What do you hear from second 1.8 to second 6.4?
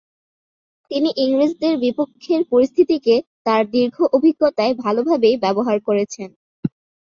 বিপক্ষের পরিস্থিতিকে তার দীর্ঘ অভিজ্ঞতায় ভালোভাবেই ব্যবহার করেছেন।